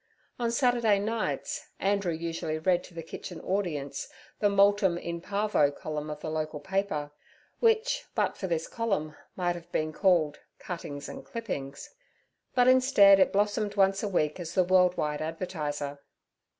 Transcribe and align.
On 0.39 0.49
Saturday 0.49 0.97
nights 0.97 1.67
Andrew 1.79 2.11
usually 2.11 2.57
read 2.57 2.83
to 2.85 2.95
the 2.95 3.03
kitchen 3.03 3.39
audience 3.41 4.09
the 4.39 4.49
'Multum 4.49 4.97
in 4.97 5.21
parvo' 5.21 5.69
column 5.69 6.09
of 6.09 6.21
the 6.21 6.31
local 6.31 6.59
paper, 6.59 7.11
which 7.59 8.05
but 8.15 8.35
for 8.35 8.47
this 8.47 8.65
column 8.67 9.15
might 9.35 9.53
have 9.53 9.71
been 9.71 9.93
called 9.93 10.39
Cuttings 10.57 11.07
and 11.07 11.23
Clippings; 11.23 11.91
but 12.55 12.67
instead 12.67 13.19
it 13.19 13.31
blossomed 13.31 13.75
once 13.75 14.01
a 14.01 14.07
week 14.07 14.39
as 14.39 14.55
the 14.55 14.63
World 14.63 14.97
wide 14.97 15.21
Advertiser. 15.21 15.99